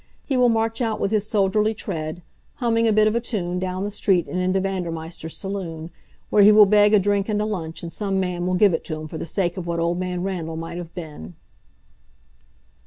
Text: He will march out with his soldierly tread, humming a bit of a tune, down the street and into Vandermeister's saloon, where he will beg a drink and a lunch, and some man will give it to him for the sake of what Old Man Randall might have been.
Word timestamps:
He 0.25 0.35
will 0.35 0.49
march 0.49 0.81
out 0.81 0.99
with 0.99 1.11
his 1.11 1.27
soldierly 1.27 1.75
tread, 1.75 2.23
humming 2.55 2.87
a 2.87 2.91
bit 2.91 3.07
of 3.07 3.15
a 3.15 3.19
tune, 3.19 3.59
down 3.59 3.83
the 3.83 3.91
street 3.91 4.25
and 4.27 4.39
into 4.39 4.59
Vandermeister's 4.59 5.37
saloon, 5.37 5.91
where 6.31 6.41
he 6.41 6.51
will 6.51 6.65
beg 6.65 6.95
a 6.95 6.99
drink 6.99 7.29
and 7.29 7.39
a 7.39 7.45
lunch, 7.45 7.83
and 7.83 7.91
some 7.93 8.19
man 8.19 8.47
will 8.47 8.55
give 8.55 8.73
it 8.73 8.83
to 8.85 8.95
him 8.99 9.07
for 9.07 9.19
the 9.19 9.27
sake 9.27 9.57
of 9.57 9.67
what 9.67 9.79
Old 9.79 9.99
Man 9.99 10.23
Randall 10.23 10.55
might 10.57 10.77
have 10.79 10.95
been. 10.95 11.35